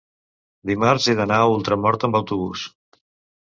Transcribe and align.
dimarts 0.69 1.05
he 1.11 1.15
d'anar 1.19 1.37
a 1.41 1.51
Ultramort 1.57 2.07
amb 2.09 2.19
autobús. 2.21 2.65